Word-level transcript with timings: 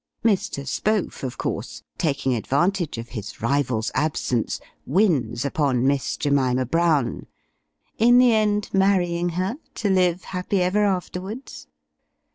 Mr. 0.25 0.65
Spohf, 0.67 1.21
of 1.21 1.37
course, 1.37 1.83
taking 1.99 2.33
advantage 2.33 2.97
of 2.97 3.09
his 3.09 3.39
rival's 3.39 3.91
absence, 3.93 4.59
wins 4.87 5.45
upon 5.45 5.85
Miss 5.85 6.17
Jemima 6.17 6.65
Brown 6.65 7.27
in 7.99 8.17
the 8.17 8.33
end, 8.33 8.67
marrying 8.73 9.29
her, 9.37 9.57
to 9.75 9.91
live 9.91 10.23
happy 10.23 10.59
ever 10.59 10.83
afterwards? 10.83 11.67